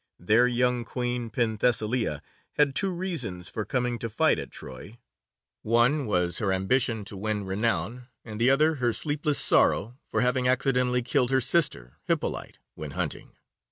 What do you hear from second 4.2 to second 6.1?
at Troy: one